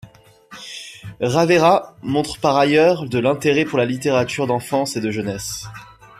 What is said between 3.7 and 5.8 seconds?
la littérature d'enfance et de jeunesse.